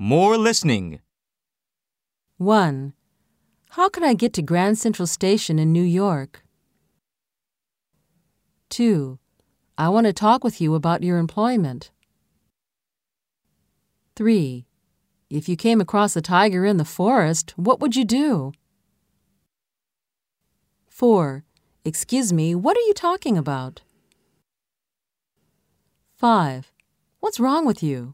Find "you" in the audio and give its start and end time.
10.60-10.76, 15.48-15.56, 17.96-18.04, 22.86-22.94, 27.82-28.12